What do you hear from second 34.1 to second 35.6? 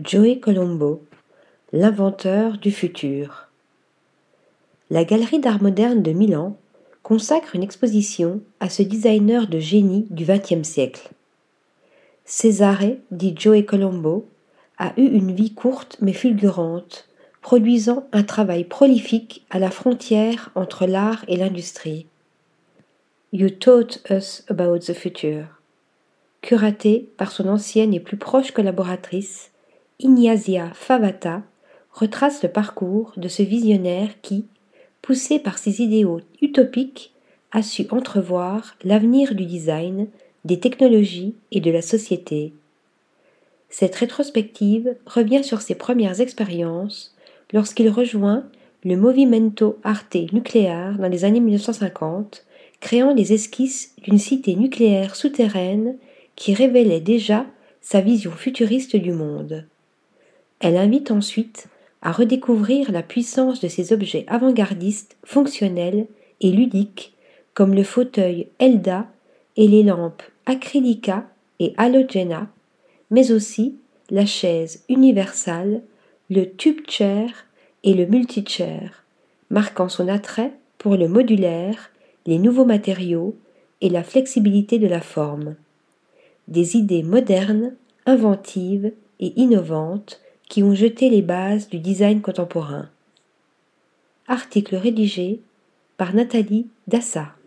qui, poussé par